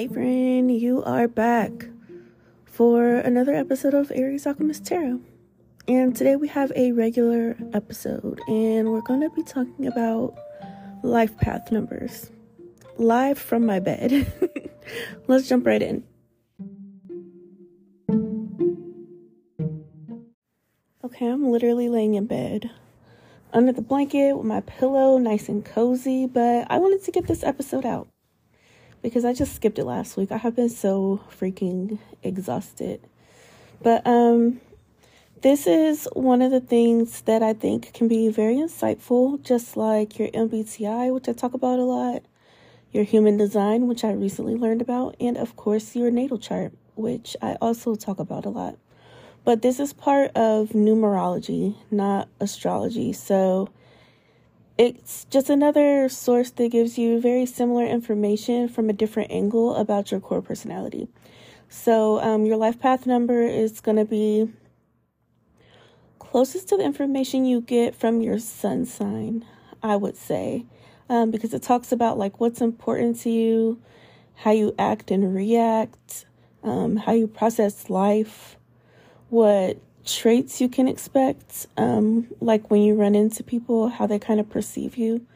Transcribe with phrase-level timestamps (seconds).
[0.00, 1.70] Hey, friend, you are back
[2.64, 5.20] for another episode of Aries Alchemist Tarot.
[5.86, 10.38] And today we have a regular episode, and we're going to be talking about
[11.02, 12.30] life path numbers
[12.96, 14.32] live from my bed.
[15.26, 16.02] Let's jump right in.
[21.04, 22.70] Okay, I'm literally laying in bed
[23.52, 27.44] under the blanket with my pillow, nice and cozy, but I wanted to get this
[27.44, 28.08] episode out
[29.02, 30.32] because I just skipped it last week.
[30.32, 33.00] I have been so freaking exhausted.
[33.82, 34.60] But um
[35.42, 40.18] this is one of the things that I think can be very insightful, just like
[40.18, 42.22] your MBTI, which I talk about a lot,
[42.92, 47.38] your human design, which I recently learned about, and of course, your natal chart, which
[47.40, 48.76] I also talk about a lot.
[49.42, 53.14] But this is part of numerology, not astrology.
[53.14, 53.70] So
[54.80, 60.10] it's just another source that gives you very similar information from a different angle about
[60.10, 61.06] your core personality.
[61.68, 64.50] So, um, your life path number is going to be
[66.18, 69.44] closest to the information you get from your sun sign,
[69.82, 70.64] I would say,
[71.10, 73.82] um, because it talks about like what's important to you,
[74.34, 76.24] how you act and react,
[76.62, 78.56] um, how you process life,
[79.28, 84.40] what traits you can expect, um, like when you run into people, how they kind
[84.40, 85.26] of perceive you.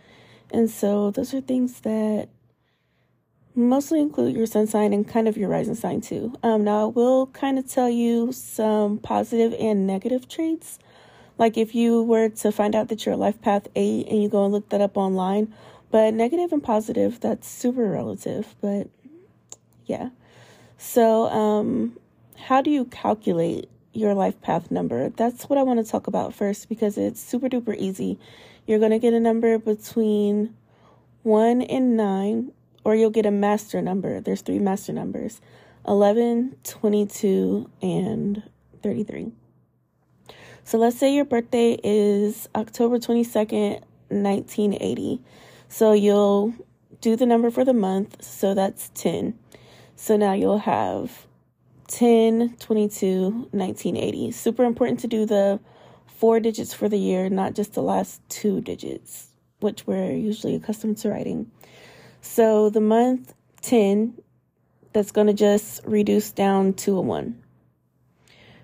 [0.51, 2.29] And so those are things that
[3.55, 6.35] mostly include your sun sign and kind of your rising sign too.
[6.43, 10.79] Um, now, I will kind of tell you some positive and negative traits
[11.39, 14.29] like if you were to find out that you're a life path 8 and you
[14.29, 15.53] go and look that up online,
[15.91, 18.89] but negative and positive, that's super relative, but
[19.87, 20.11] yeah.
[20.79, 21.99] So, um
[22.37, 25.09] how do you calculate your life path number?
[25.11, 28.19] That's what I want to talk about first because it's super duper easy.
[28.67, 30.55] You're going to get a number between
[31.23, 32.53] 1 and 9
[32.85, 34.21] or you'll get a master number.
[34.21, 35.41] There's three master numbers.
[35.87, 38.43] 11, 22, and
[38.83, 39.33] 33.
[40.65, 45.21] So let's say your birthday is October 22nd, 1980.
[45.69, 46.55] So you'll
[47.01, 48.25] do the number for the month.
[48.25, 49.39] So that's 10.
[49.97, 51.27] So now you'll have
[51.89, 54.31] 10, 22, 1980.
[54.31, 55.61] Super important to do the
[56.07, 59.29] four digits for the year, not just the last two digits,
[59.61, 61.51] which we're usually accustomed to writing.
[62.21, 64.15] So the month 10,
[64.93, 67.43] that's going to just reduce down to a 1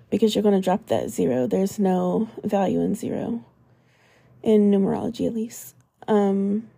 [0.09, 1.47] because you're going to drop that zero.
[1.47, 3.43] There's no value in zero
[4.43, 5.75] in numerology, at least.
[6.07, 6.69] Um,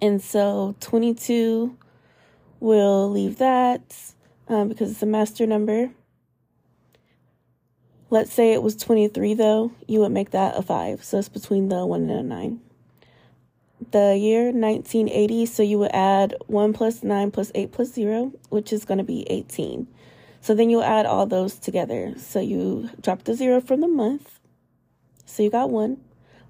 [0.00, 1.76] and so 22
[2.60, 4.14] will leave that
[4.48, 5.90] um, because it's a master number.
[8.08, 11.02] Let's say it was 23, though, you would make that a 5.
[11.02, 12.60] So it's between the 1 and a 9.
[13.90, 18.72] The year 1980, so you would add 1 plus 9 plus 8 plus 0, which
[18.72, 19.88] is going to be 18.
[20.40, 22.14] So then you'll add all those together.
[22.16, 24.38] So you drop the zero from the month.
[25.24, 25.98] So you got one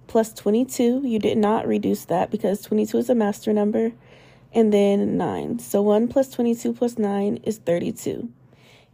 [0.06, 1.00] plus 22.
[1.02, 3.92] You did not reduce that because 22 is a master number.
[4.56, 5.58] And then 9.
[5.58, 8.30] So 1 plus 22 plus 9 is 32.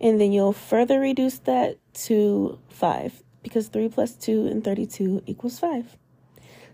[0.00, 1.78] And then you'll further reduce that
[2.08, 5.96] to 5 because 3 plus 2 and 32 equals 5.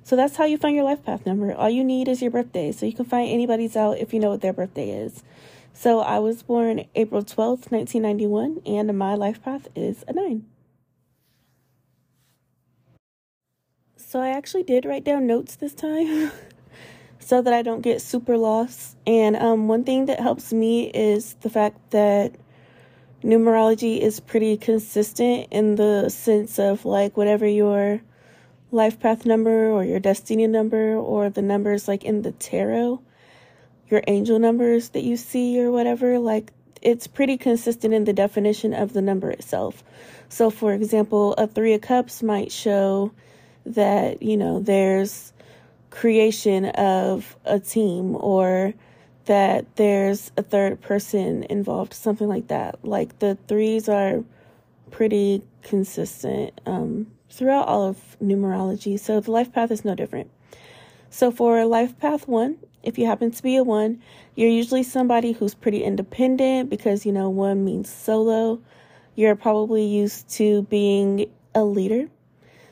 [0.03, 1.55] So that's how you find your life path number.
[1.55, 2.73] All you need is your birthday.
[2.73, 5.23] So you can find anybody's out if you know what their birthday is.
[5.75, 10.47] So I was born April 12th, 1991, and my life path is a 9.
[13.97, 16.33] So I actually did write down notes this time
[17.29, 18.97] so that I don't get super lost.
[19.07, 22.35] And um, one thing that helps me is the fact that
[23.23, 28.01] numerology is pretty consistent in the sense of like whatever your
[28.71, 33.03] life path number or your destiny number or the numbers like in the tarot
[33.91, 36.51] your angel numbers that you see or whatever, like
[36.81, 39.83] it's pretty consistent in the definition of the number itself.
[40.31, 43.13] So, for example, a Three of Cups might show
[43.67, 45.33] that, you know, there's
[45.91, 48.75] creation of a team or
[49.27, 52.83] that there's a third person involved, something like that.
[52.83, 54.25] Like the threes are
[54.91, 58.99] pretty consistent um, throughout all of numerology.
[58.99, 60.31] So, the life path is no different.
[61.11, 64.01] So, for life path one, if you happen to be a one,
[64.35, 68.61] you're usually somebody who's pretty independent because, you know, one means solo.
[69.15, 72.09] You're probably used to being a leader,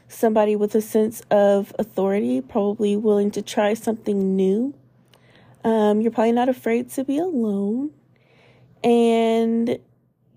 [0.09, 4.75] somebody with a sense of authority, probably willing to try something new.
[5.65, 7.91] Um, you're probably not afraid to be alone.
[8.85, 9.79] And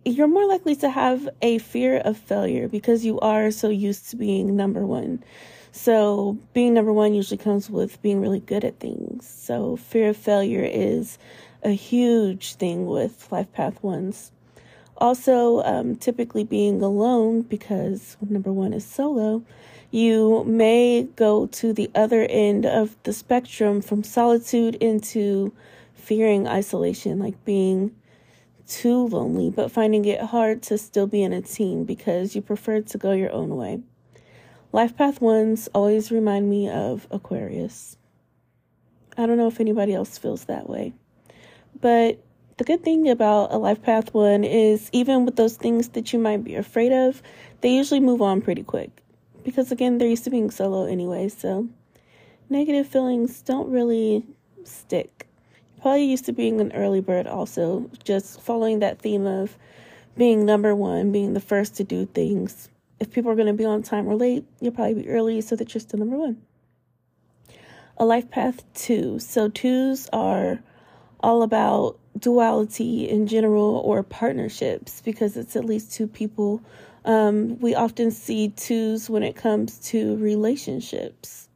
[0.06, 4.16] you're more likely to have a fear of failure because you are so used to
[4.16, 5.24] being number one.
[5.72, 9.28] So, being number one usually comes with being really good at things.
[9.28, 11.20] So, fear of failure is
[11.64, 14.32] a huge thing with life path ones.
[15.00, 19.42] Also, um, typically being alone because number one is solo,
[19.92, 25.54] you may go to the other end of the spectrum from solitude into
[25.96, 27.96] fearing isolation, like being
[28.68, 32.82] too lonely, but finding it hard to still be in a team because you prefer
[32.82, 33.82] to go your own way.
[34.72, 37.98] Life Path ones always remind me of Aquarius.
[39.18, 40.94] I don't know if anybody else feels that way.
[41.82, 42.22] But
[42.60, 46.20] the good thing about a Life Path one is even with those things that you
[46.20, 47.24] might be afraid of,
[47.62, 49.02] they usually move on pretty quick.
[49.46, 51.70] Because again, they're used to being solo anyway, so
[52.50, 54.26] negative feelings don't really
[54.66, 55.30] stick.
[55.76, 59.58] You're Probably used to being an early bird also, just following that theme of
[60.18, 62.68] being number one, being the first to do things.
[63.00, 65.56] If people are going to be on time or late, you'll probably be early so
[65.56, 66.42] that you're still number one.
[67.98, 69.18] A life path two.
[69.20, 70.60] So, twos are
[71.22, 76.62] all about duality in general or partnerships because it's at least two people.
[77.06, 81.48] Um, we often see twos when it comes to relationships.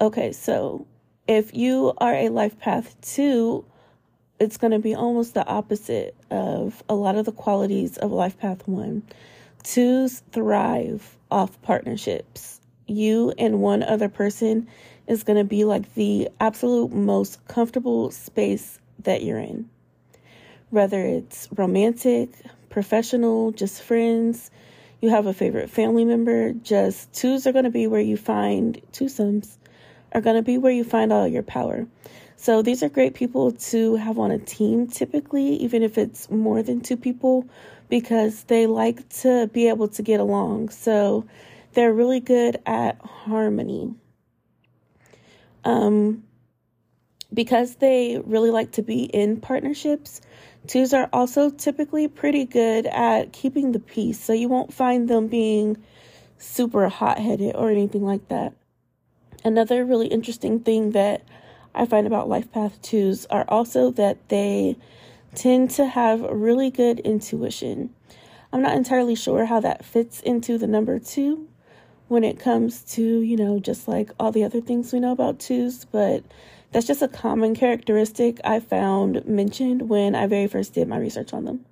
[0.00, 0.86] Okay, so
[1.28, 3.64] if you are a life path two,
[4.40, 8.38] it's going to be almost the opposite of a lot of the qualities of life
[8.38, 9.02] path one.
[9.62, 12.60] Twos thrive off partnerships.
[12.88, 14.66] You and one other person
[15.06, 19.68] is going to be like the absolute most comfortable space that you're in.
[20.70, 22.30] Whether it's romantic,
[22.70, 24.50] professional, just friends,
[25.00, 28.80] you have a favorite family member, just twos are going to be where you find
[28.92, 29.56] twosomes
[30.14, 31.86] are going to be where you find all your power.
[32.36, 36.62] So these are great people to have on a team typically, even if it's more
[36.62, 37.46] than two people,
[37.88, 40.70] because they like to be able to get along.
[40.70, 41.26] So
[41.74, 43.94] they're really good at harmony.
[45.64, 46.24] Um,
[47.32, 50.20] because they really like to be in partnerships,
[50.66, 54.22] twos are also typically pretty good at keeping the peace.
[54.22, 55.82] So you won't find them being
[56.38, 58.52] super hot headed or anything like that.
[59.44, 61.22] Another really interesting thing that
[61.74, 64.76] I find about life path twos are also that they
[65.34, 67.94] tend to have really good intuition.
[68.52, 71.48] I'm not entirely sure how that fits into the number two
[72.08, 75.40] when it comes to, you know, just like all the other things we know about
[75.40, 76.22] twos, but
[76.72, 81.32] that's just a common characteristic I found mentioned when I very first did my research
[81.32, 81.64] on them.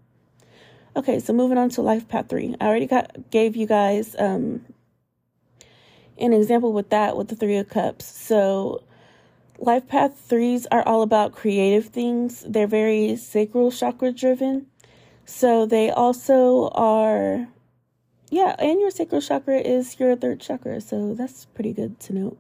[0.94, 2.54] Okay, so moving on to life path three.
[2.60, 4.64] I already got gave you guys um,
[6.18, 8.04] an example with that with the Three of Cups.
[8.04, 8.82] So,
[9.58, 14.66] life path threes are all about creative things, they're very sacral chakra driven.
[15.24, 17.48] So, they also are,
[18.30, 20.80] yeah, and your sacral chakra is your third chakra.
[20.80, 22.38] So, that's pretty good to note.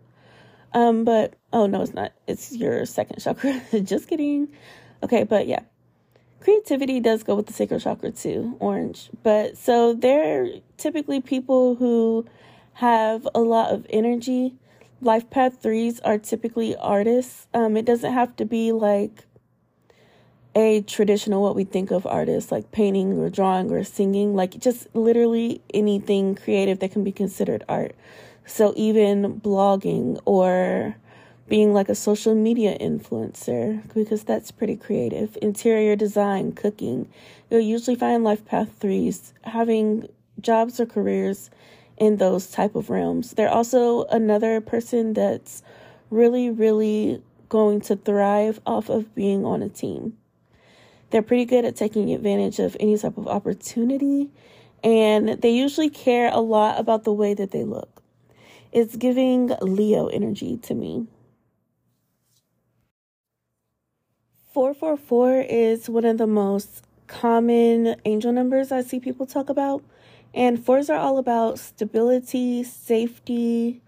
[0.72, 2.12] Um, but oh no, it's not.
[2.26, 3.60] It's your second chakra.
[3.82, 4.48] Just kidding.
[5.02, 5.60] Okay, but yeah.
[6.40, 9.10] Creativity does go with the sacral chakra too, orange.
[9.22, 12.24] But so they're typically people who
[12.74, 14.54] have a lot of energy.
[15.02, 17.46] Life path threes are typically artists.
[17.52, 19.24] Um, it doesn't have to be like
[20.54, 24.86] a traditional what we think of artists like painting or drawing or singing, like just
[24.94, 27.94] literally anything creative that can be considered art.
[28.50, 30.96] So even blogging or
[31.48, 35.38] being like a social media influencer because that's pretty creative.
[35.40, 37.08] Interior design, cooking.
[37.48, 40.08] You'll usually find life path threes having
[40.40, 41.48] jobs or careers
[41.96, 43.30] in those type of realms.
[43.30, 45.62] They're also another person that's
[46.10, 50.18] really, really going to thrive off of being on a team.
[51.10, 54.28] They're pretty good at taking advantage of any type of opportunity,
[54.82, 57.99] and they usually care a lot about the way that they look.
[58.72, 61.08] It's giving Leo energy to me.
[64.52, 69.82] 444 is one of the most common angel numbers I see people talk about.
[70.32, 73.80] And fours are all about stability, safety,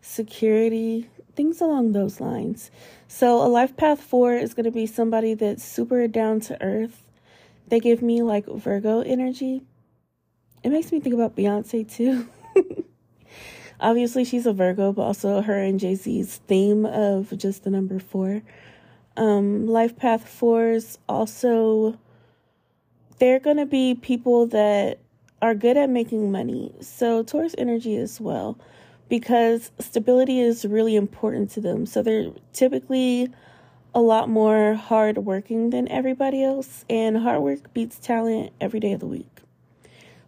[0.00, 2.70] security, things along those lines.
[3.06, 7.04] So, a life path four is going to be somebody that's super down to earth.
[7.68, 9.62] They give me like Virgo energy.
[10.64, 12.28] It makes me think about Beyonce too.
[13.80, 17.98] Obviously, she's a Virgo, but also her and Jay Z's theme of just the number
[17.98, 18.42] four.
[19.16, 21.98] Um, life path fours also,
[23.18, 24.98] they're going to be people that
[25.42, 26.72] are good at making money.
[26.80, 28.58] So, Taurus energy as well,
[29.08, 31.86] because stability is really important to them.
[31.86, 33.28] So, they're typically
[33.94, 38.92] a lot more hard working than everybody else, and hard work beats talent every day
[38.92, 39.28] of the week.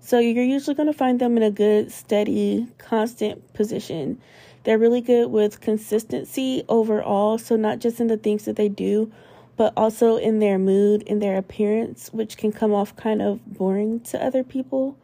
[0.06, 4.20] So you're usually going to find them in a good, steady, constant position.
[4.62, 9.10] They're really good with consistency overall, so not just in the things that they do,
[9.56, 13.98] but also in their mood, in their appearance, which can come off kind of boring
[14.02, 14.96] to other people.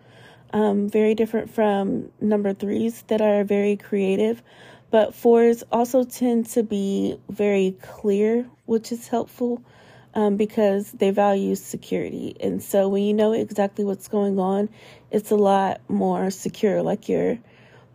[0.53, 4.41] Um, very different from number threes that are very creative.
[4.93, 9.65] But fours also tend to be very clear, which is helpful
[10.15, 12.37] um, because they value security.
[12.41, 14.69] And so when you know exactly what's going on,
[15.11, 17.39] it's a lot more secure, like you're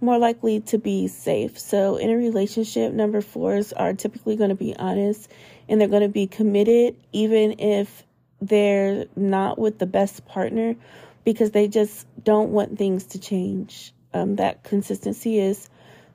[0.02, 1.58] more likely to be safe.
[1.58, 5.32] So in a relationship, number fours are typically going to be honest
[5.68, 8.04] and they're going to be committed, even if
[8.42, 10.76] they're not with the best partner
[11.24, 13.92] because they just don't want things to change.
[14.14, 15.70] Um, that consistency is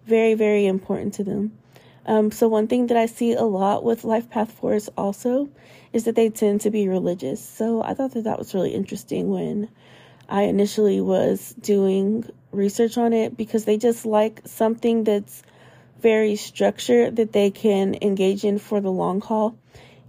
[0.07, 1.59] very, very important to them.
[2.05, 5.49] Um, so, one thing that I see a lot with Life Path 4s also
[5.93, 7.45] is that they tend to be religious.
[7.45, 9.69] So, I thought that that was really interesting when
[10.29, 15.43] I initially was doing research on it because they just like something that's
[16.01, 19.57] very structured that they can engage in for the long haul.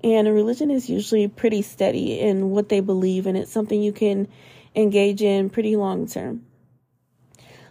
[0.03, 3.93] And a religion is usually pretty steady in what they believe, and it's something you
[3.93, 4.27] can
[4.75, 6.45] engage in pretty long term.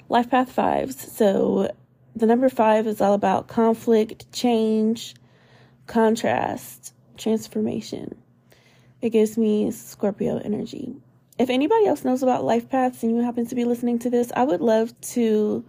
[0.09, 1.13] Life Path Fives.
[1.13, 1.71] So
[2.15, 5.15] the number five is all about conflict, change,
[5.87, 8.17] contrast, transformation.
[9.01, 10.95] It gives me Scorpio energy.
[11.39, 14.31] If anybody else knows about life paths and you happen to be listening to this,
[14.37, 15.65] I would love to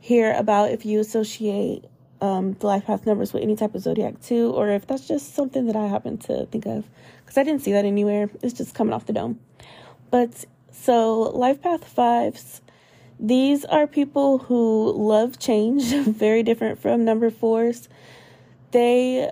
[0.00, 1.84] hear about if you associate
[2.22, 5.34] um, the life path numbers with any type of zodiac too, or if that's just
[5.34, 6.88] something that I happen to think of
[7.20, 8.30] because I didn't see that anywhere.
[8.42, 9.40] It's just coming off the dome.
[10.10, 12.61] But so, Life Path Fives,
[13.22, 17.88] these are people who love change, very different from number fours.
[18.72, 19.30] They,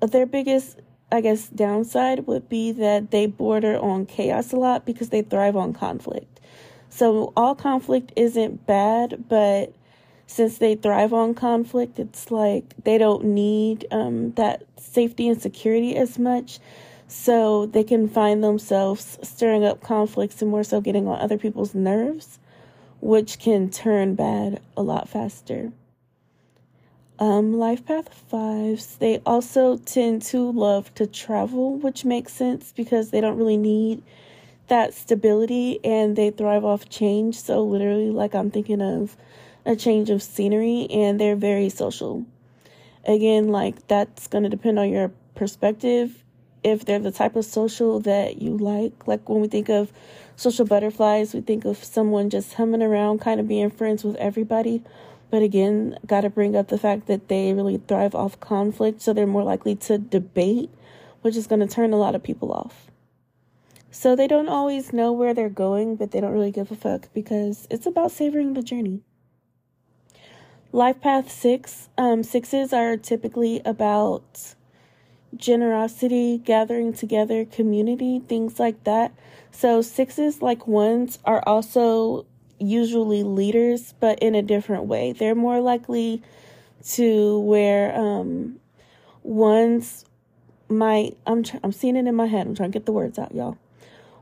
[0.00, 0.80] their biggest,
[1.12, 5.54] I guess, downside would be that they border on chaos a lot because they thrive
[5.54, 6.40] on conflict.
[6.88, 9.74] So, all conflict isn't bad, but
[10.26, 15.94] since they thrive on conflict, it's like they don't need um, that safety and security
[15.94, 16.58] as much.
[17.06, 21.74] So they can find themselves stirring up conflicts and more so getting on other people's
[21.74, 22.40] nerves,
[23.06, 25.70] which can turn bad a lot faster.
[27.20, 33.10] Um, Life Path Fives, they also tend to love to travel, which makes sense because
[33.10, 34.02] they don't really need
[34.66, 37.38] that stability and they thrive off change.
[37.40, 39.16] So, literally, like I'm thinking of
[39.64, 42.26] a change of scenery, and they're very social.
[43.04, 46.24] Again, like that's going to depend on your perspective
[46.64, 49.06] if they're the type of social that you like.
[49.06, 49.92] Like when we think of
[50.36, 54.82] social butterflies, we think of someone just humming around, kind of being friends with everybody.
[55.30, 59.12] But again, got to bring up the fact that they really thrive off conflict, so
[59.12, 60.70] they're more likely to debate,
[61.22, 62.86] which is going to turn a lot of people off.
[63.90, 67.08] So they don't always know where they're going, but they don't really give a fuck
[67.14, 69.00] because it's about savoring the journey.
[70.70, 74.54] Life Path 6, um, sixes are typically about
[75.34, 79.12] generosity, gathering together, community, things like that.
[79.56, 82.26] So, sixes, like ones, are also
[82.58, 85.12] usually leaders, but in a different way.
[85.12, 86.22] They're more likely
[86.90, 88.60] to where um,
[89.22, 90.04] ones
[90.68, 93.18] might, I'm, tr- I'm seeing it in my head, I'm trying to get the words
[93.18, 93.56] out, y'all.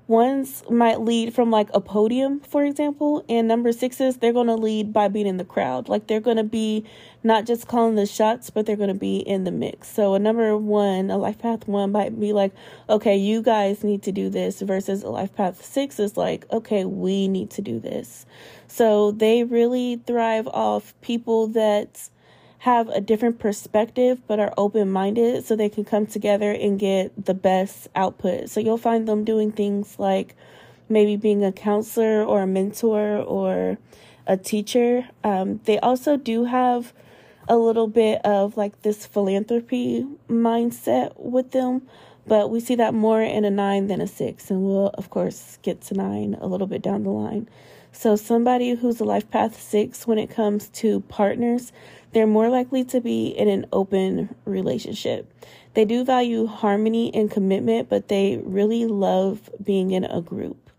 [0.06, 4.54] Ones might lead from like a podium, for example, and number sixes, they're going to
[4.54, 5.88] lead by being in the crowd.
[5.88, 6.84] Like they're going to be
[7.22, 9.88] not just calling the shots, but they're going to be in the mix.
[9.88, 12.52] So a number one, a life path one might be like,
[12.90, 16.84] okay, you guys need to do this, versus a life path six is like, okay,
[16.84, 18.26] we need to do this.
[18.66, 22.10] So they really thrive off people that
[22.64, 27.12] have a different perspective but are open minded so they can come together and get
[27.22, 28.48] the best output.
[28.48, 30.34] So you'll find them doing things like
[30.88, 33.76] maybe being a counselor or a mentor or
[34.26, 35.06] a teacher.
[35.22, 36.94] Um, they also do have
[37.50, 41.82] a little bit of like this philanthropy mindset with them,
[42.26, 44.50] but we see that more in a nine than a six.
[44.50, 47.46] And we'll, of course, get to nine a little bit down the line.
[47.92, 51.72] So, somebody who's a life path six when it comes to partners,
[52.14, 55.30] they're more likely to be in an open relationship.
[55.74, 60.70] They do value harmony and commitment, but they really love being in a group.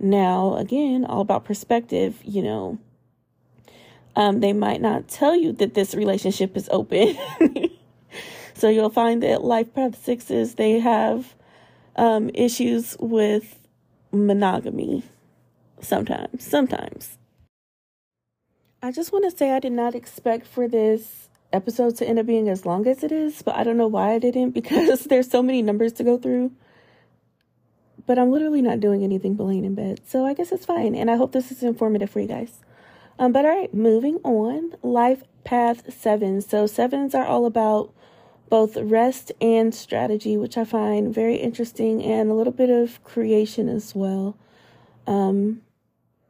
[0.00, 2.78] Now, again, all about perspective, you know,
[4.16, 7.16] um, they might not tell you that this relationship is open.
[8.54, 11.34] so you'll find that life path sixes, they have
[11.94, 13.56] um, issues with
[14.10, 15.04] monogamy
[15.80, 16.44] sometimes.
[16.44, 17.18] Sometimes.
[18.82, 22.26] I just want to say I did not expect for this episode to end up
[22.26, 25.30] being as long as it is, but I don't know why I didn't because there's
[25.30, 26.52] so many numbers to go through.
[28.06, 30.00] but I'm literally not doing anything but laying in bed.
[30.06, 30.94] So I guess it's fine.
[30.94, 32.60] And I hope this is informative for you guys.
[33.18, 34.74] Um, but all right, moving on.
[34.82, 36.40] Life path seven.
[36.40, 37.92] So sevens are all about
[38.48, 43.68] both rest and strategy, which I find very interesting and a little bit of creation
[43.68, 44.36] as well.
[45.06, 45.62] Um,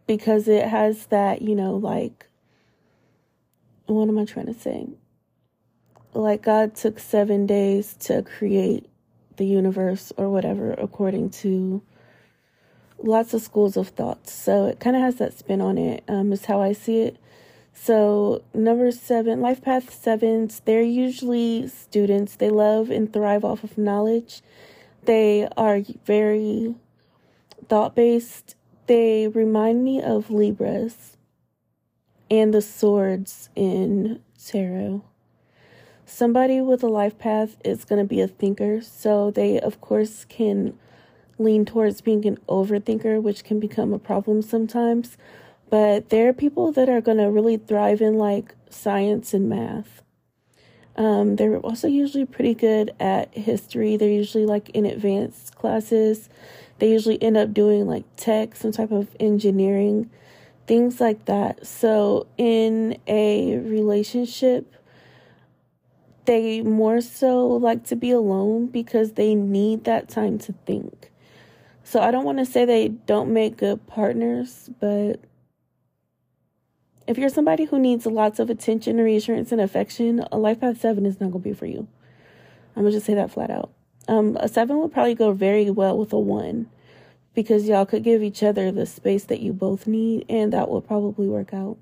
[0.06, 2.26] because it has that, you know, like,
[3.86, 4.88] what am I trying to say?
[6.14, 8.88] Like, God took seven days to create
[9.36, 11.82] the universe or whatever, according to
[12.98, 14.28] lots of schools of thought.
[14.28, 17.18] So it kind of has that spin on it, um, is how I see it.
[17.74, 22.36] So, number seven, life path sevens, they're usually students.
[22.36, 24.40] They love and thrive off of knowledge.
[25.04, 26.74] They are very
[27.68, 28.56] thought based.
[28.86, 31.15] They remind me of Libras
[32.30, 35.04] and the swords in tarot.
[36.04, 38.80] Somebody with a life path is going to be a thinker.
[38.80, 40.78] So, they, of course, can
[41.38, 45.16] lean towards being an overthinker, which can become a problem sometimes
[45.68, 50.02] but there are people that are going to really thrive in like science and math.
[50.96, 53.96] Um, they're also usually pretty good at history.
[53.96, 56.28] They're usually like in advanced classes.
[56.78, 60.10] They usually end up doing like tech, some type of engineering,
[60.66, 61.66] things like that.
[61.66, 64.72] So, in a relationship,
[66.24, 71.10] they more so like to be alone because they need that time to think.
[71.84, 75.20] So, I don't want to say they don't make good partners, but
[77.06, 81.06] if you're somebody who needs lots of attention, reassurance, and affection, a life path seven
[81.06, 81.86] is not going to be for you.
[82.74, 83.70] I'm going to just say that flat out.
[84.08, 86.68] Um, a seven would probably go very well with a one
[87.36, 90.80] because y'all could give each other the space that you both need, and that will
[90.80, 91.76] probably work out.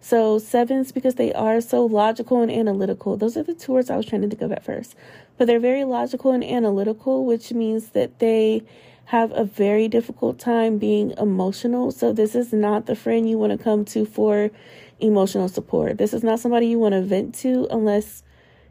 [0.00, 3.96] So, sevens, because they are so logical and analytical, those are the two words I
[3.96, 4.94] was trying to think of at first.
[5.36, 8.62] But they're very logical and analytical, which means that they
[9.06, 11.90] have a very difficult time being emotional.
[11.90, 14.52] So, this is not the friend you want to come to for
[15.00, 15.98] emotional support.
[15.98, 18.22] This is not somebody you want to vent to unless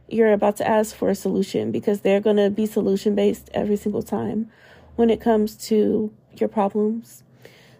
[0.08, 3.76] you're about to ask for a solution because they're going to be solution based every
[3.76, 4.50] single time
[4.96, 7.24] when it comes to your problems.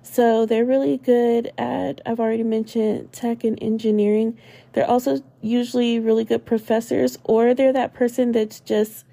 [0.02, 4.38] So, they're really good at, I've already mentioned tech and engineering.
[4.74, 9.06] They're also usually really good professors, or they're that person that's just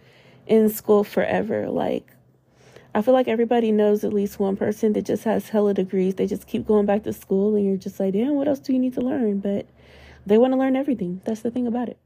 [0.46, 1.70] in school forever.
[1.70, 2.12] Like,
[2.94, 6.16] I feel like everybody knows at least one person that just has hella degrees.
[6.16, 8.74] They just keep going back to school, and you're just like, damn, what else do
[8.74, 9.40] you need to learn?
[9.40, 9.66] But
[10.26, 11.22] they want to learn everything.
[11.24, 11.96] That's the thing about it.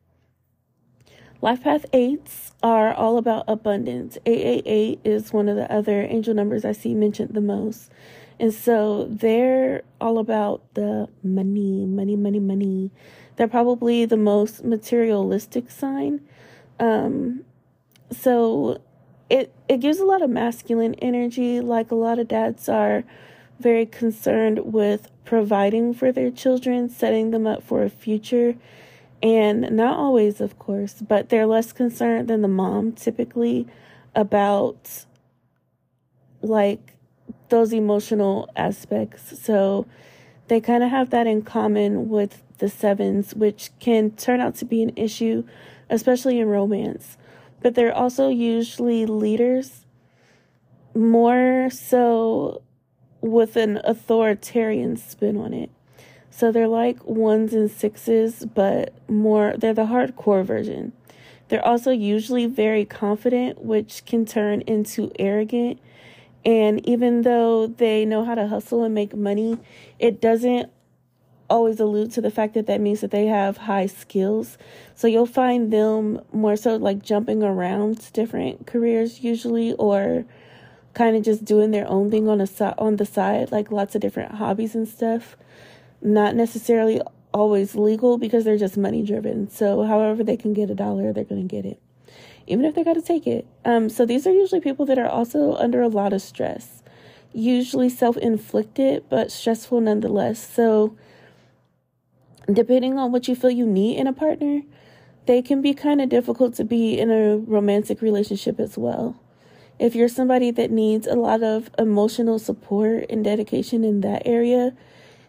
[1.43, 4.17] Life Path 8s are all about abundance.
[4.25, 7.91] 888 is one of the other angel numbers I see mentioned the most.
[8.41, 12.91] And so they're all about the money, money, money, money.
[13.37, 16.21] They're probably the most materialistic sign.
[16.81, 17.45] Um,
[18.11, 18.81] so
[19.29, 23.05] it it gives a lot of masculine energy like a lot of dads are
[23.59, 28.55] very concerned with providing for their children setting them up for a future
[29.23, 33.67] and not always of course but they're less concerned than the mom typically
[34.15, 35.05] about
[36.43, 36.95] like
[37.49, 39.87] those emotional aspects so
[40.49, 44.65] they kind of have that in common with the sevens which can turn out to
[44.65, 45.45] be an issue
[45.91, 47.17] especially in romance
[47.67, 49.87] but they're also usually leaders,
[50.95, 52.63] more so
[53.21, 55.71] with an authoritarian spin on it.
[56.37, 60.93] So they're like ones and sixes, but more, they're the hardcore version.
[61.49, 65.81] They're also usually very confident, which can turn into arrogant.
[66.45, 69.57] And even though they know how to hustle and make money,
[69.99, 70.71] it doesn't
[71.49, 74.59] always allude to the fact that that means that they have high skills.
[74.95, 80.27] So you'll find them more so like jumping around different careers usually or
[80.93, 84.03] kind of just doing their own thing on a on the side, like lots of
[84.03, 85.35] different hobbies and stuff.
[86.03, 87.01] Not necessarily
[87.33, 89.51] always legal because they're just money driven.
[89.51, 91.81] So however they can get a dollar, they're going to get it.
[92.47, 93.47] Even if they got to take it.
[93.65, 96.83] Um so these are usually people that are also under a lot of stress.
[97.33, 100.39] Usually self-inflicted, but stressful nonetheless.
[100.49, 100.97] So
[102.51, 104.63] depending on what you feel you need in a partner,
[105.27, 109.21] they can be kind of difficult to be in a romantic relationship as well.
[109.79, 114.75] If you're somebody that needs a lot of emotional support and dedication in that area,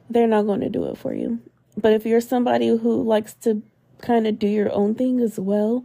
[0.09, 1.39] they're not going to do it for you.
[1.79, 3.61] But if you're somebody who likes to
[4.01, 5.83] kind of do your own thing as well,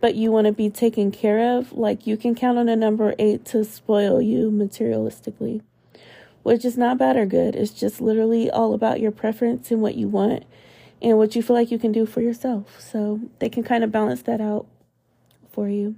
[0.00, 3.14] but you want to be taken care of, like you can count on a number
[3.18, 5.62] eight to spoil you materialistically,
[6.42, 7.56] which is not bad or good.
[7.56, 10.44] It's just literally all about your preference and what you want
[11.00, 12.80] and what you feel like you can do for yourself.
[12.80, 14.66] So they can kind of balance that out
[15.50, 15.96] for you.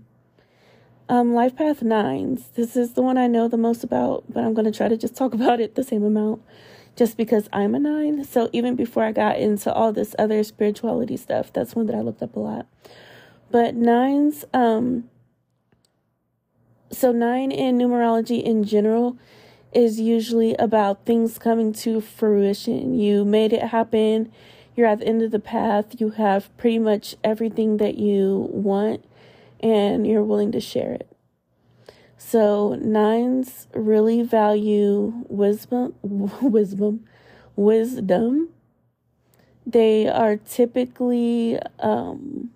[1.08, 2.48] Um, Life Path Nines.
[2.54, 4.96] This is the one I know the most about, but I'm going to try to
[4.96, 6.42] just talk about it the same amount
[6.96, 8.24] just because I'm a nine.
[8.24, 12.00] So even before I got into all this other spirituality stuff, that's one that I
[12.00, 12.66] looked up a lot.
[13.50, 15.08] But nines, um,
[16.92, 19.16] so nine in numerology in general
[19.72, 22.94] is usually about things coming to fruition.
[22.98, 24.32] You made it happen.
[24.76, 26.00] You're at the end of the path.
[26.00, 29.04] You have pretty much everything that you want
[29.60, 31.09] and you're willing to share it.
[32.30, 35.94] So, nines really value wisdom,
[36.40, 37.04] wisdom,
[37.56, 38.50] wisdom.
[39.66, 42.52] They are typically um,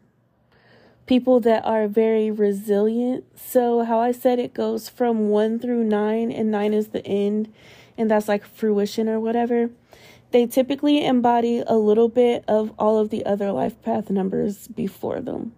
[1.06, 3.24] people that are very resilient.
[3.34, 7.52] So, how I said it goes from one through nine, and nine is the end,
[7.98, 9.70] and that's like fruition or whatever.
[10.30, 15.20] They typically embody a little bit of all of the other life path numbers before
[15.20, 15.52] them.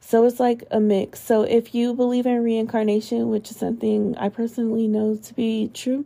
[0.00, 1.20] So it's like a mix.
[1.20, 6.04] So if you believe in reincarnation, which is something I personally know to be true,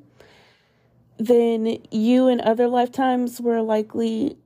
[1.17, 4.37] then you in other lifetimes were likely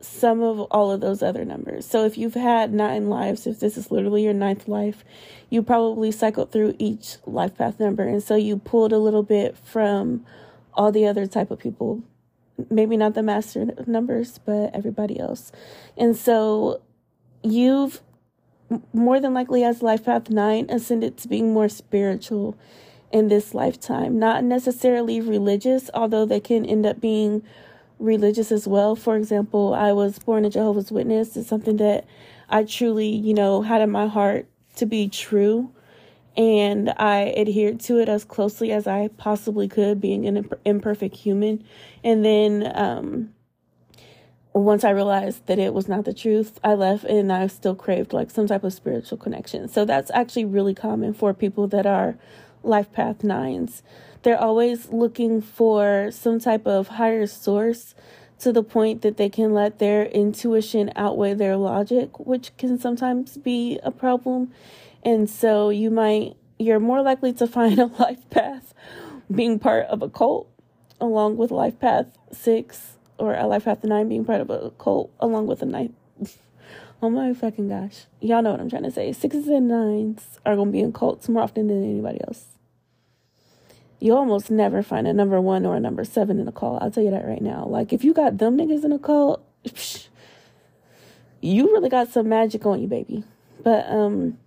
[0.00, 1.86] some of all of those other numbers.
[1.86, 5.04] So if you've had nine lives, if this is literally your ninth life,
[5.48, 8.02] you probably cycled through each life path number.
[8.02, 10.26] And so you pulled a little bit from
[10.74, 12.02] all the other type of people.
[12.68, 15.52] Maybe not the master numbers, but everybody else.
[15.96, 16.82] And so
[17.42, 18.02] you've
[18.92, 22.56] more than likely as life path nine ascended to being more spiritual
[23.10, 24.18] in this lifetime.
[24.18, 27.42] Not necessarily religious, although they can end up being
[27.98, 28.96] religious as well.
[28.96, 31.36] For example, I was born a Jehovah's Witness.
[31.36, 32.06] It's something that
[32.48, 35.70] I truly, you know, had in my heart to be true.
[36.36, 41.62] And I adhered to it as closely as I possibly could, being an imperfect human.
[42.02, 43.34] And then, um,
[44.54, 48.12] once I realized that it was not the truth, I left and I still craved
[48.12, 49.68] like some type of spiritual connection.
[49.68, 52.16] So that's actually really common for people that are
[52.62, 53.82] life path nines.
[54.22, 57.94] They're always looking for some type of higher source
[58.40, 63.38] to the point that they can let their intuition outweigh their logic, which can sometimes
[63.38, 64.52] be a problem.
[65.02, 68.74] And so you might, you're more likely to find a life path
[69.32, 70.48] being part of a cult
[71.00, 75.10] along with life path six or a life path nine being part of a cult
[75.20, 75.94] along with a nine.
[77.02, 78.06] oh my fucking gosh.
[78.20, 79.12] Y'all know what I'm trying to say.
[79.12, 82.52] Sixes and nines are going to be in cults more often than anybody else
[84.02, 86.82] you almost never find a number one or a number seven in a cult.
[86.82, 87.64] I'll tell you that right now.
[87.66, 90.08] Like, if you got them niggas in a cult, psh,
[91.40, 93.22] you really got some magic on you, baby.
[93.62, 94.38] But, um,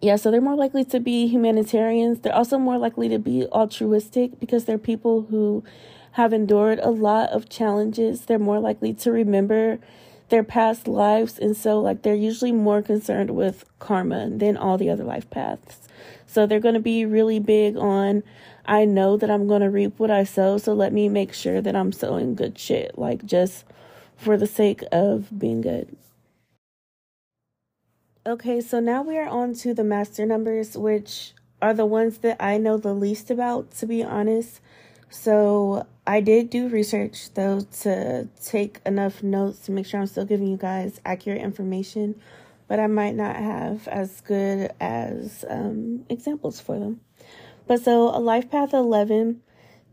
[0.00, 2.20] yeah, so they're more likely to be humanitarians.
[2.20, 5.64] They're also more likely to be altruistic because they're people who
[6.14, 8.22] have endured a lot of challenges.
[8.22, 9.78] They're more likely to remember
[10.28, 11.38] their past lives.
[11.38, 15.88] And so, like, they're usually more concerned with karma than all the other life paths.
[16.26, 18.22] So, they're going to be really big on
[18.66, 21.60] I know that I'm going to reap what I sow, so let me make sure
[21.60, 23.64] that I'm sowing good shit, like just
[24.16, 25.94] for the sake of being good.
[28.26, 32.42] Okay, so now we are on to the master numbers, which are the ones that
[32.42, 34.62] I know the least about, to be honest.
[35.14, 40.24] So I did do research though to take enough notes to make sure I'm still
[40.24, 42.20] giving you guys accurate information,
[42.66, 47.00] but I might not have as good as um, examples for them.
[47.68, 49.40] But so a life path 11,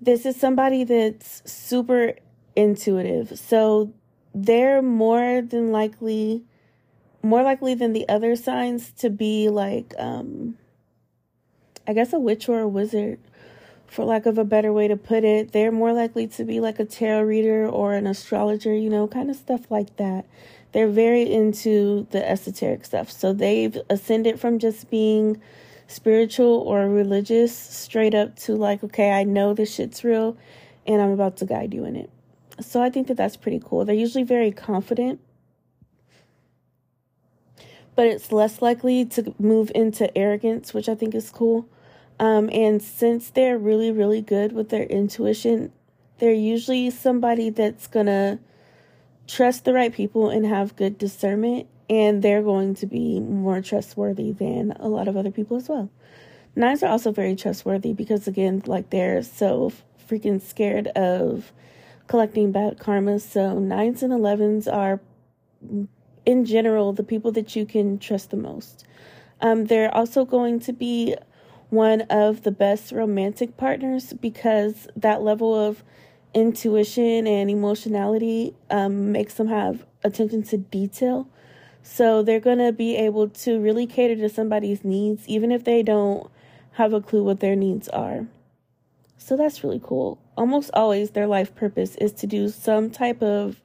[0.02, 2.16] this is somebody that's super
[2.56, 3.38] intuitive.
[3.38, 3.94] So
[4.34, 6.44] they're more than likely
[7.22, 10.58] more likely than the other signs to be like um
[11.88, 13.20] I guess a witch or a wizard
[13.92, 15.52] for lack of a better way to put it.
[15.52, 19.30] They're more likely to be like a tarot reader or an astrologer, you know, kind
[19.30, 20.26] of stuff like that.
[20.72, 23.12] They're very into the esoteric stuff.
[23.12, 25.42] So they've ascended from just being
[25.88, 30.38] spiritual or religious straight up to like, okay, I know this shit's real
[30.88, 32.10] and I'm about to guide you in it.
[32.62, 33.84] So I think that that's pretty cool.
[33.84, 35.20] They're usually very confident,
[37.98, 41.68] but it's less likely to move into arrogance, which I think is cool.
[42.22, 45.74] Um, and since they're really, really good with their intuition,
[46.20, 48.40] they're usually somebody that's gonna
[49.28, 54.32] trust the right people and have good discernment and they're going to be more trustworthy
[54.32, 55.90] than a lot of other people as well.
[56.56, 59.74] Nines are also very trustworthy because, again, like they're so
[60.08, 61.52] freaking scared of
[62.08, 63.20] collecting bad karma.
[63.20, 65.02] So, nines and 11s are,
[66.26, 68.86] in general, the people that you can trust the most.
[69.42, 71.16] Um, they're also going to be
[71.72, 75.84] one of the best romantic partners because that level of
[76.36, 81.28] intuition and emotionality um, makes them have attention to detail
[81.84, 85.84] So they're going to be able to really cater to somebody's needs, even if they
[85.84, 86.30] don't
[86.74, 88.28] have a clue what their needs are.
[89.18, 90.20] So that's really cool.
[90.38, 93.62] Almost always their life purpose is to do some type of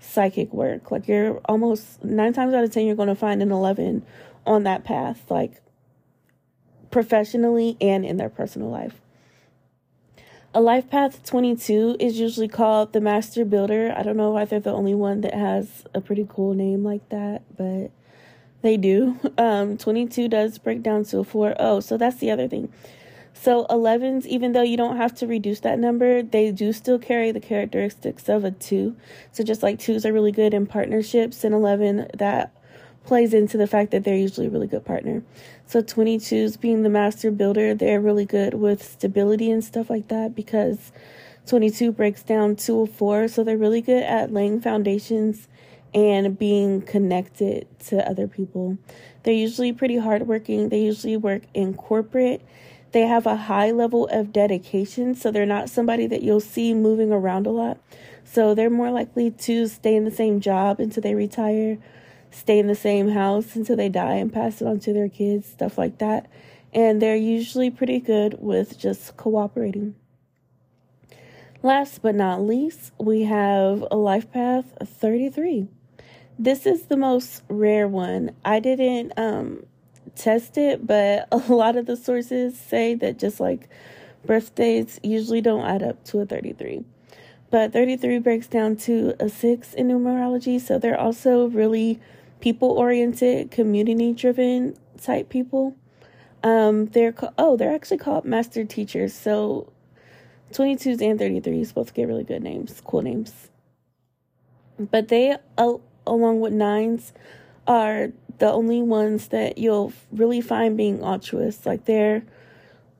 [0.00, 0.90] psychic work.
[0.90, 4.04] Like you're almost nine times out of ten, you're going to find an 11
[4.46, 5.61] on that path, like
[6.92, 9.00] professionally and in their personal life.
[10.54, 13.92] A life path 22 is usually called the master builder.
[13.96, 17.08] I don't know why they're the only one that has a pretty cool name like
[17.08, 17.90] that, but
[18.60, 19.18] they do.
[19.38, 21.56] Um, 22 does break down to a 4.
[21.58, 22.70] Oh, so that's the other thing.
[23.32, 27.32] So 11s, even though you don't have to reduce that number, they do still carry
[27.32, 28.94] the characteristics of a 2.
[29.32, 32.54] So just like 2s are really good in partnerships, and 11 that
[33.04, 35.22] plays into the fact that they're usually a really good partner.
[35.72, 40.34] So 22s being the master builder, they're really good with stability and stuff like that
[40.34, 40.92] because
[41.46, 45.48] 22 breaks down to a 4, so they're really good at laying foundations
[45.94, 48.76] and being connected to other people.
[49.22, 50.68] They're usually pretty hardworking.
[50.68, 52.42] They usually work in corporate
[52.92, 57.10] they have a high level of dedication, so they're not somebody that you'll see moving
[57.10, 57.78] around a lot.
[58.24, 61.78] So they're more likely to stay in the same job until they retire,
[62.32, 65.46] stay in the same house until they die and pass it on to their kids,
[65.46, 66.28] stuff like that.
[66.72, 69.94] And they're usually pretty good with just cooperating.
[71.62, 75.68] Last but not least, we have a life path 33.
[76.38, 78.34] This is the most rare one.
[78.44, 79.64] I didn't um
[80.16, 83.68] test it, but a lot of the sources say that just like
[84.24, 86.84] birthdays usually don't add up to a 33.
[87.50, 92.00] But 33 breaks down to a 6 in numerology, so they're also really
[92.42, 95.74] people oriented, community driven type people.
[96.42, 99.14] Um, they're co- oh, they're actually called master teachers.
[99.14, 99.72] So
[100.52, 103.48] 22s and 33s both get really good names, cool names.
[104.78, 105.74] But they, uh,
[106.06, 107.12] along with nines,
[107.66, 111.64] are the only ones that you'll really find being altruists.
[111.64, 112.24] Like they're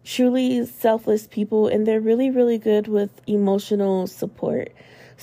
[0.04, 4.72] truly selfless people and they're really, really good with emotional support.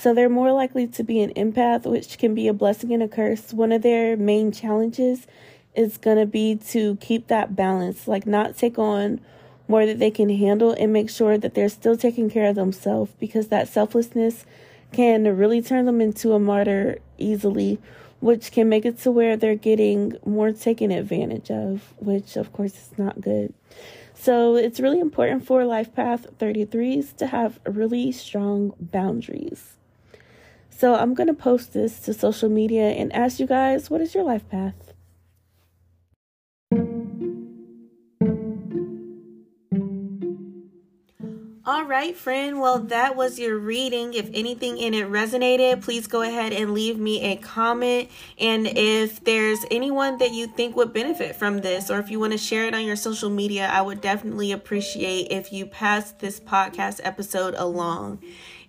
[0.00, 3.08] So they're more likely to be an empath, which can be a blessing and a
[3.08, 3.52] curse.
[3.52, 5.26] One of their main challenges
[5.74, 9.20] is going to be to keep that balance, like not take on
[9.68, 13.12] more that they can handle and make sure that they're still taking care of themselves
[13.20, 14.46] because that selflessness
[14.90, 17.78] can really turn them into a martyr easily
[18.20, 22.74] which can make it to where they're getting more taken advantage of, which of course
[22.74, 23.52] is not good.
[24.14, 29.78] So it's really important for Life Path 33s to have really strong boundaries.
[30.80, 34.14] So I'm going to post this to social media and ask you guys what is
[34.14, 34.94] your life path?
[41.66, 42.60] All right, friend.
[42.60, 44.14] Well, that was your reading.
[44.14, 48.08] If anything in it resonated, please go ahead and leave me a comment.
[48.38, 52.32] And if there's anyone that you think would benefit from this, or if you want
[52.32, 56.40] to share it on your social media, I would definitely appreciate if you pass this
[56.40, 58.20] podcast episode along.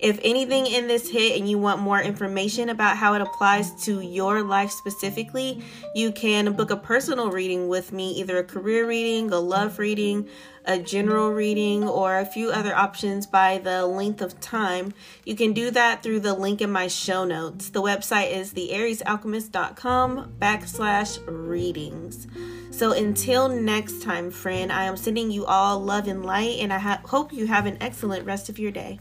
[0.02, 4.02] If anything in this hit and you want more information about how it applies to
[4.02, 9.32] your life specifically, you can book a personal reading with me, either a career reading,
[9.32, 10.28] a love reading,
[10.66, 14.92] a general reading, or a few other options by the length of time.
[15.24, 17.70] You can do that through the link in my show notes.
[17.70, 22.28] The website is theariesalchemist.com backslash readings.
[22.72, 26.80] So until next time, friend, I am sending you all love and light, and I
[26.80, 28.98] ha- hope you have an excellent rest of your day.